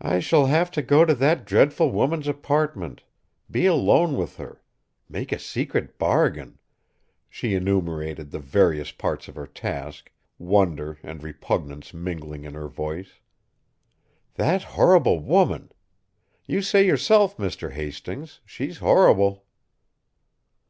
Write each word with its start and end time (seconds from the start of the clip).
"I 0.00 0.18
shall 0.18 0.46
have 0.46 0.70
to 0.70 0.80
go 0.80 1.04
to 1.04 1.14
that 1.14 1.44
dreadful 1.44 1.90
woman's 1.92 2.26
apartment, 2.26 3.02
be 3.50 3.66
alone 3.66 4.16
with 4.16 4.38
her, 4.38 4.62
make 5.10 5.30
a 5.30 5.38
secret 5.38 5.98
bargain," 5.98 6.58
she 7.28 7.52
enumerated 7.54 8.30
the 8.30 8.38
various 8.38 8.92
parts 8.92 9.28
of 9.28 9.34
her 9.34 9.46
task, 9.46 10.10
wonder 10.38 10.98
and 11.02 11.22
repugnance 11.22 11.92
mingling 11.92 12.44
in 12.44 12.54
her 12.54 12.68
voice. 12.68 13.20
"That 14.36 14.62
horrible 14.62 15.20
woman! 15.20 15.70
You 16.46 16.62
say, 16.62 16.86
yourself, 16.86 17.36
Mr. 17.36 17.72
Hastings, 17.72 18.40
she's 18.46 18.78
horrible." 18.78 19.44